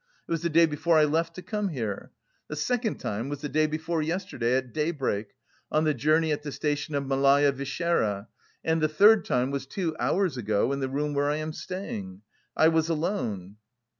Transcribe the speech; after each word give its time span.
It 0.27 0.31
was 0.31 0.41
the 0.41 0.49
day 0.49 0.65
before 0.65 0.97
I 0.97 1.05
left 1.05 1.35
to 1.35 1.43
come 1.43 1.67
here. 1.67 2.11
The 2.47 2.55
second 2.55 2.95
time 2.97 3.29
was 3.29 3.41
the 3.41 3.49
day 3.49 3.67
before 3.67 4.01
yesterday, 4.01 4.55
at 4.57 4.73
daybreak, 4.73 5.35
on 5.71 5.83
the 5.83 5.93
journey 5.93 6.31
at 6.31 6.41
the 6.41 6.51
station 6.51 6.95
of 6.95 7.05
Malaya 7.05 7.51
Vishera, 7.53 8.25
and 8.63 8.81
the 8.81 8.89
third 8.89 9.25
time 9.25 9.51
was 9.51 9.67
two 9.67 9.95
hours 9.99 10.37
ago 10.37 10.71
in 10.71 10.79
the 10.79 10.89
room 10.89 11.13
where 11.13 11.29
I 11.29 11.35
am 11.35 11.53
staying. 11.53 12.23
I 12.57 12.69
was 12.69 12.89
alone." 12.89 13.57